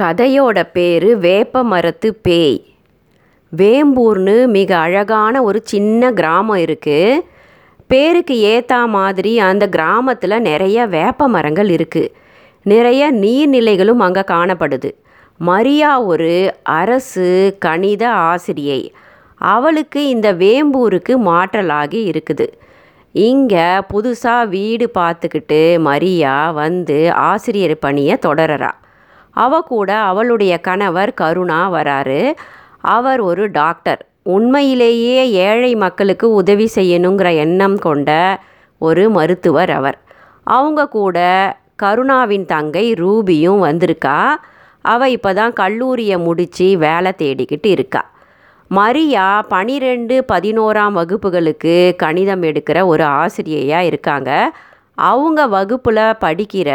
[0.00, 2.58] கதையோட பேர் வேப்ப மரத்து பேய்
[3.52, 7.20] வேம்பூர்னு மிக அழகான ஒரு சின்ன கிராமம் இருக்குது
[7.90, 12.12] பேருக்கு ஏற்ற மாதிரி அந்த கிராமத்தில் நிறைய வேப்ப மரங்கள் இருக்குது
[12.66, 14.90] நிறைய நீர்நிலைகளும் அங்கே காணப்படுது
[15.40, 16.32] மரியா ஒரு
[16.74, 17.28] அரசு
[17.58, 18.80] கணித ஆசிரியை
[19.40, 22.46] அவளுக்கு இந்த வேம்பூருக்கு மாற்றலாகி இருக்குது
[23.14, 26.98] இங்கே புதுசாக வீடு பார்த்துக்கிட்டு மரியா வந்து
[27.24, 28.72] ஆசிரியர் பணியை தொடரறா
[29.36, 32.20] அவ கூட அவளுடைய கணவர் கருணா வராரு
[32.90, 34.00] அவர் ஒரு டாக்டர்
[34.26, 38.10] உண்மையிலேயே ஏழை மக்களுக்கு உதவி செய்யணுங்கிற எண்ணம் கொண்ட
[38.80, 39.98] ஒரு மருத்துவர் அவர்
[40.46, 41.18] அவங்க கூட
[41.76, 44.16] கருணாவின் தங்கை ரூபியும் வந்திருக்கா
[44.84, 48.02] அவள் இப்போ தான் கல்லூரியை முடித்து வேலை தேடிக்கிட்டு இருக்கா
[48.70, 54.30] மரியா பனிரெண்டு பதினோராம் வகுப்புகளுக்கு கணிதம் எடுக்கிற ஒரு ஆசிரியையாக இருக்காங்க
[55.04, 56.70] அவங்க வகுப்பில் படிக்கிற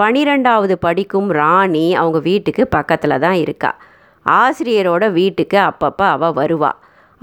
[0.00, 3.70] பனிரெண்டாவது படிக்கும் ராணி அவங்க வீட்டுக்கு பக்கத்தில் தான் இருக்கா
[4.26, 6.70] ஆசிரியரோட வீட்டுக்கு அப்பப்போ அவள் வருவா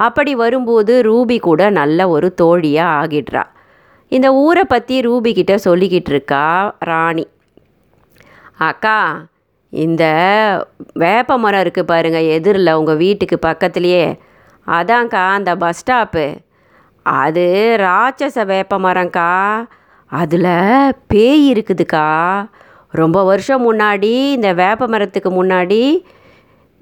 [0.00, 3.44] அப்படி வரும்போது ரூபி கூட நல்ல ஒரு தோழியாக ஆகிடுறா
[4.11, 6.44] இந்த ஊரை பற்றி ரூபிக்கிட்ட சொல்லிக்கிட்டு இருக்கா
[6.81, 7.25] ராணி
[8.59, 8.97] அக்கா
[9.73, 10.03] இந்த
[10.95, 14.06] வேப்ப மரம் இருக்குது பாருங்கள் எதிரில் உங்கள் வீட்டுக்கு பக்கத்துலேயே
[14.67, 16.25] அதான்க்கா அந்த பஸ் ஸ்டாப்பு
[17.06, 17.45] அது
[17.80, 19.28] ராட்சச வேப்ப மரம்க்கா
[20.11, 20.52] அதில்
[21.08, 22.06] பேய் இருக்குதுக்கா
[22.94, 25.81] ரொம்ப வருஷம் முன்னாடி இந்த வேப்ப மரத்துக்கு முன்னாடி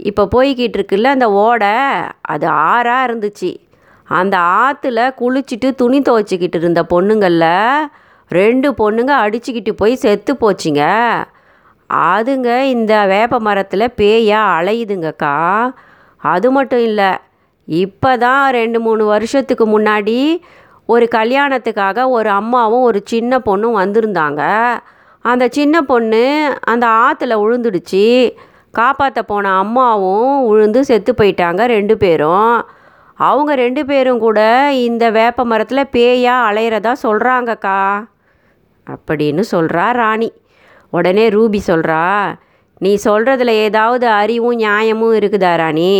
[0.00, 1.75] இப்போ போய்கிட்டு இருக்குல்ல அந்த ஓடை
[2.25, 3.51] அது ஆறாக இருந்துச்சு
[4.07, 7.51] அந்த ஆற்றுல குளிச்சுட்டு துணி துவைச்சிக்கிட்டு இருந்த பொண்ணுங்களில்
[8.31, 10.83] ரெண்டு பொண்ணுங்க அடிச்சுக்கிட்டு போய் செத்து போச்சுங்க
[12.09, 15.33] அதுங்க இந்த வேப்ப மரத்தில் பேயாக அலையுதுங்கக்கா
[16.21, 17.09] அது மட்டும் இல்லை
[17.67, 20.17] இப்போ தான் ரெண்டு மூணு வருஷத்துக்கு முன்னாடி
[20.89, 24.41] ஒரு கல்யாணத்துக்காக ஒரு அம்மாவும் ஒரு சின்ன பொண்ணும் வந்திருந்தாங்க
[25.25, 26.25] அந்த சின்ன பொண்ணு
[26.63, 28.05] அந்த ஆற்றுல விழுந்துடுச்சு
[28.73, 32.55] காப்பாற்ற போன அம்மாவும் விழுந்து செத்து போயிட்டாங்க ரெண்டு பேரும்
[33.19, 34.39] அவங்க ரெண்டு பேரும் கூட
[34.79, 37.79] இந்த வேப்ப மரத்தில் பேயாக அலையிறதா சொல்கிறாங்கக்கா
[38.87, 40.29] அப்படின்னு சொல்கிறா ராணி
[40.93, 42.01] உடனே ரூபி சொல்கிறா
[42.81, 45.93] நீ சொல்கிறதுல ஏதாவது அறிவும் நியாயமும் இருக்குதா ராணி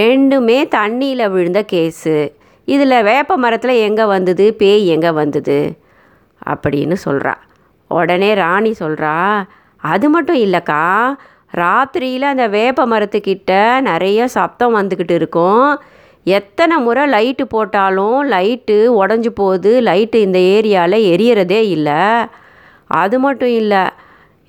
[0.00, 2.14] ரெண்டுமே தண்ணியில் விழுந்த கேஸு
[2.68, 5.58] இதில் வேப்ப மரத்தில் எங்கே வந்தது பேய் எங்கே வந்தது
[6.42, 7.34] அப்படின்னு சொல்கிறா
[7.90, 9.14] உடனே ராணி சொல்கிறா
[9.82, 10.82] அது மட்டும் இல்லைக்கா
[11.52, 13.52] ராத்திரியில் அந்த வேப்ப மரத்துக்கிட்ட
[13.82, 15.66] நிறைய சப்தம் வந்துக்கிட்டு இருக்கும்
[16.26, 22.00] எத்தனை முறை லைட்டு போட்டாலும் லைட்டு உடஞ்சி போகுது லைட்டு இந்த ஏரியாவில் எரியறதே இல்லை
[22.94, 23.82] அது மட்டும் இல்லை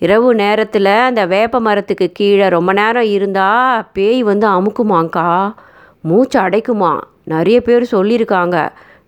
[0.02, 5.28] இரவு நேரத்தில் அந்த வேப்ப மரத்துக்கு கீழே ரொம்ப நேரம் இருந்தால் பேய் வந்து அமுக்குமாங்க்கா
[6.02, 6.94] மூச்சு அடைக்குமா
[7.28, 8.58] நிறைய பேர் சொல்லியிருக்காங்க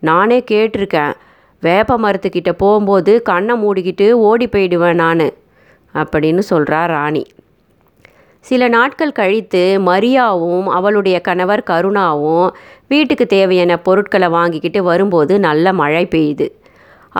[0.00, 1.13] நானே கேட்டிருக்கேன்
[1.63, 5.27] வேப்ப மரத்துக்கிட்ட போகும்போது கண்ணை மூடிக்கிட்டு ஓடி போயிடுவேன் நான்
[5.93, 7.23] அப்படின்னு சொல்கிறா ராணி
[8.45, 12.49] சில நாட்கள் கழித்து மரியாவும் அவளுடைய கணவர் கருணாவும்
[12.87, 16.47] வீட்டுக்கு தேவையான பொருட்களை வாங்கிக்கிட்டு வரும்போது நல்ல மழை பெய்யுது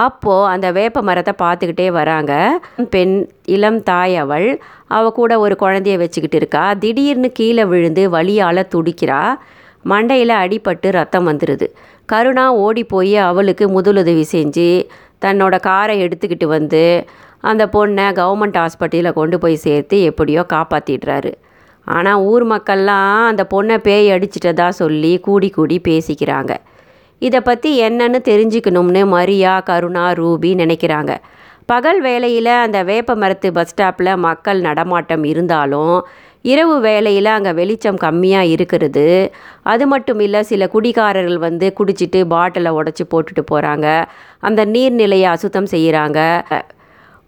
[0.00, 2.34] அப்போது அந்த வேப்ப மரத்தை பார்த்துக்கிட்டே வராங்க
[2.90, 3.16] பெண்
[3.46, 4.47] இளம் தாய் அவள்
[4.88, 9.22] அவள் கூட ஒரு குழந்தைய வச்சுக்கிட்டு இருக்கா திடீர்னு கீழே விழுந்து வழியால் துடிக்கிறா
[9.86, 11.68] மண்டையில் அடிபட்டு ரத்தம் வந்துடுது
[12.06, 14.69] கருணா ஓடி போய் அவளுக்கு முதலுதவி செஞ்சு
[15.19, 16.84] தன்னோட காரை எடுத்துக்கிட்டு வந்து
[17.41, 21.31] அந்த பொண்ணை கவர்மெண்ட் ஹாஸ்பிட்டலில் கொண்டு போய் சேர்த்து எப்படியோ காப்பாற்றிடுறாரு
[21.88, 26.53] ஆனால் ஊர் மக்கள்லாம் அந்த பொண்ணை பேய் அடிச்சிட்டதா சொல்லி கூடி கூடி பேசிக்கிறாங்க
[27.22, 31.13] இதை பற்றி என்னன்னு தெரிஞ்சுக்கணும்னு மரியா கருணா ரூபி நினைக்கிறாங்க
[31.66, 35.96] பகல் வேளையில் அந்த வேப்ப மரத்து பஸ் ஸ்டாப்பில் மக்கள் நடமாட்டம் இருந்தாலும்
[36.46, 39.06] இரவு வேலையில் அங்கே வெளிச்சம் கம்மியாக இருக்கிறது
[39.63, 43.88] அது மட்டும் இல்லை சில குடிகாரர்கள் வந்து குடிச்சிட்டு பாட்டிலை உடச்சி போட்டுட்டு போகிறாங்க
[44.40, 46.19] அந்த நீர்நிலையை அசுத்தம் செய்கிறாங்க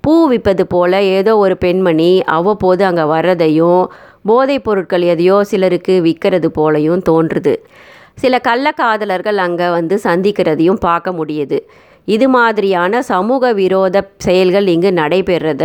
[0.04, 3.82] பூ விற்பது போல் ஏதோ ஒரு பெண்மணி அவ்வப்போது அங்கே வர்றதையும்
[4.26, 7.54] போதைப் பொருட்கள் எதையோ சிலருக்கு விற்கிறது போலையும் தோன்றுது
[8.16, 11.58] சில கள்ளக்காதலர்கள் அங்கே வந்து சந்திக்கிறதையும் பார்க்க முடியுது
[12.08, 15.65] இது மாதிரியான சமூக விரோத செயல்கள் இங்கு நடைபெறத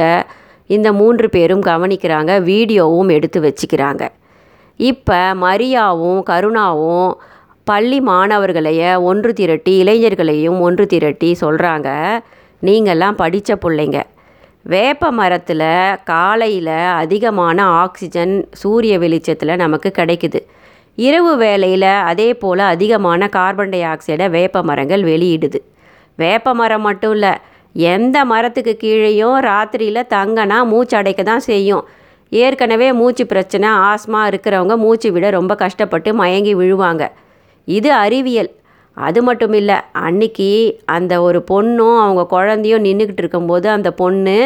[0.73, 4.05] இந்த மூன்று பேரும் கவனிக்கிறாங்க வீடியோவும் எடுத்து வச்சுக்கிறாங்க
[4.81, 7.11] இப்போ மரியாவும் கருணாவும்
[7.67, 11.91] பள்ளி மாணவர்களைய ஒன்று திரட்டி இளைஞர்களையும் ஒன்று திரட்டி சொல்கிறாங்க
[12.63, 14.01] நீங்கள்லாம் படித்த பிள்ளைங்க
[14.65, 15.69] வேப்ப மரத்தில்
[16.05, 20.41] காலையில் அதிகமான ஆக்சிஜன் சூரிய வெளிச்சத்தில் நமக்கு கிடைக்குது
[20.99, 25.61] இரவு வேலையில் அதே போல் அதிகமான கார்பன் டை ஆக்சைடை வேப்ப மரங்கள் வெளியிடுது
[26.19, 27.33] வேப்ப மரம் மட்டும் இல்லை
[27.75, 31.85] எந்த மரத்துக்கு கீழேயும் ராத்திரியில் தங்கினா மூச்சு அடைக்க தான் செய்யும்
[32.33, 37.05] ஏற்கனவே மூச்சு பிரச்சனை ஆஸ்மா இருக்கிறவங்க மூச்சு விட ரொம்ப கஷ்டப்பட்டு மயங்கி விழுவாங்க
[37.69, 38.51] இது அறிவியல்
[38.97, 39.77] அது மட்டும் இல்லை
[40.01, 40.49] அன்னைக்கு
[40.87, 44.37] அந்த ஒரு பொண்ணும் அவங்க குழந்தையும் நின்றுக்கிட்டு இருக்கும்போது அந்த பொண்ணு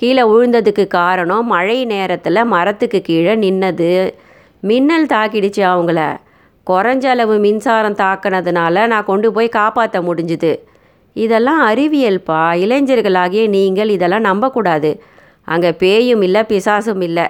[0.00, 3.92] கீழே விழுந்ததுக்கு காரணம் மழை நேரத்தில் மரத்துக்கு கீழே நின்னது
[4.62, 6.00] மின்னல் தாக்கிடுச்சு அவங்கள
[6.66, 10.52] குறைஞ்ச அளவு மின்சாரம் தாக்கினதுனால நான் கொண்டு போய் காப்பாற்ற முடிஞ்சுது
[11.18, 14.90] இதெல்லாம் அறிவியல்ப்பா இளைஞர்களாகிய நீங்கள் இதெல்லாம் நம்பக்கூடாது
[15.48, 17.26] அங்கே பேயும் இல்லை பிசாசும் இல்லை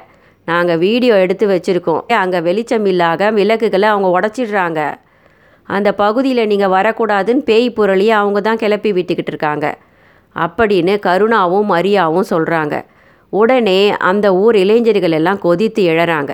[0.49, 4.81] நாங்கள் வீடியோ எடுத்து வச்சுருக்கோம் அங்கே வெளிச்சம் இல்லாத விளக்குகளை அவங்க உடச்சிடுறாங்க
[5.69, 9.67] அந்த பகுதியில் நீங்கள் வரக்கூடாதுன்னு பேய் புரளியை அவங்க தான் கிளப்பி விட்டுக்கிட்டு இருக்காங்க
[10.37, 12.77] அப்படின்னு கருணாவும் மரியாவும் சொல்கிறாங்க
[13.33, 13.81] உடனே
[14.03, 16.33] அந்த ஊர் இளைஞர்கள் எல்லாம் கொதித்து எழறாங்க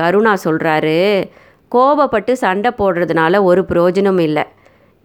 [0.00, 0.98] கருணா சொல்கிறாரு
[1.72, 4.44] கோபப்பட்டு சண்டை போடுறதுனால ஒரு பிரயோஜனமும் இல்லை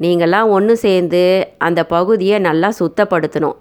[0.00, 1.23] நீங்கள்லாம் ஒன்று சேர்ந்து
[1.57, 3.57] அந்த பகுதியை நல்லா சுத்தப்படுத்தணும்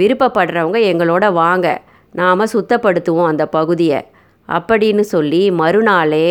[0.00, 1.66] விருப்பப்படுறவங்க எங்களோட வாங்க
[2.14, 4.00] நாம் சுத்தப்படுத்துவோம் அந்த பகுதியை
[4.48, 6.28] அப்படின்னு சொல்லி மறுநாளே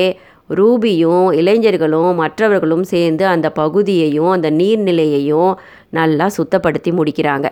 [0.50, 5.52] ரூபியும் இளைஞர்களும் மற்றவர்களும் சேர்ந்து அந்த பகுதியையும் அந்த நீர்நிலையையும்
[5.90, 7.48] நல்லா சுத்தப்படுத்தி முடிக்கிறாங்க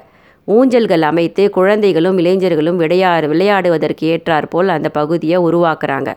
[0.48, 6.12] ஊஞ்சல்கள் அமைத்து குழந்தைகளும் இளைஞர்களும் விளையா விளையாடுவதற்கு ஏற்றாற்போல் அந்த பகுதியை உருவாக்குறாங்க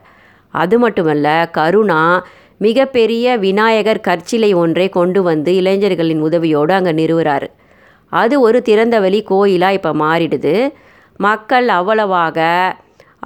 [0.55, 1.27] அது மட்டுமல்ல
[1.51, 2.01] கருணா
[2.61, 7.47] மிகப்பெரிய விநாயகர் கற்சிலை ஒன்றை கொண்டு வந்து இளைஞர்களின் உதவியோடு அங்கே நிறுவுகிறார்
[8.13, 10.55] அது ஒரு திறந்தவெளி கோயிலாக இப்போ மாறிடுது
[11.21, 12.39] மக்கள் அவ்வளவாக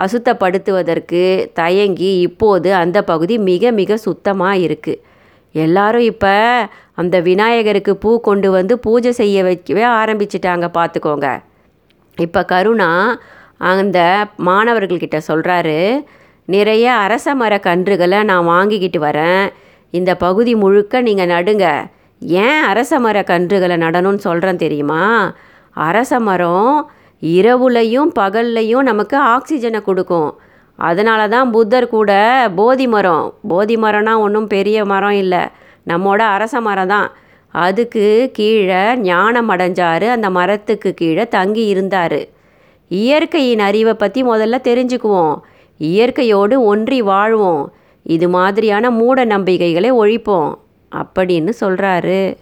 [0.00, 1.22] அசுத்தப்படுத்துவதற்கு
[1.52, 5.00] தயங்கி இப்போது அந்த பகுதி மிக மிக சுத்தமாக இருக்குது
[5.54, 6.34] எல்லாரும் இப்போ
[6.94, 11.28] அந்த விநாயகருக்கு பூ கொண்டு வந்து பூஜை செய்ய வைக்கவே ஆரம்பிச்சிட்டாங்க பார்த்துக்கோங்க
[12.18, 12.90] இப்போ கருணா
[13.70, 13.98] அந்த
[14.44, 15.78] மாணவர்கள்கிட்ட சொல்கிறாரு
[16.48, 19.44] நிறைய அரச மர கன்றுகளை நான் வாங்கிக்கிட்டு வரேன்
[19.92, 21.66] இந்த பகுதி முழுக்க நீங்கள் நடுங்க
[22.40, 25.02] ஏன் அரச மர கன்றுகளை நடணும்னு சொல்கிறேன் தெரியுமா
[25.86, 26.72] அரச மரம்
[27.22, 30.30] இரவுலையும் பகல்லையும் நமக்கு ஆக்சிஜனை கொடுக்கும்
[30.78, 32.12] அதனால தான் புத்தர் கூட
[32.54, 35.42] போதி மரம் போதி மரம்னா ஒன்றும் பெரிய மரம் இல்லை
[35.86, 37.08] நம்மோட அரச மரம் தான்
[37.54, 38.04] அதுக்கு
[38.32, 42.20] கீழே ஞானம் அடைஞ்சார் அந்த மரத்துக்கு கீழே தங்கி இருந்தார்
[42.90, 45.34] இயற்கையின் அறிவை பற்றி முதல்ல தெரிஞ்சுக்குவோம்
[45.80, 47.72] இயற்கையோடு ஒன்றி வாழ்வோம்
[48.02, 50.50] இது மாதிரியான மூட நம்பிக்கைகளை ஒழிப்போம்
[50.92, 52.20] அப்படின்னு சொல்கிறாரு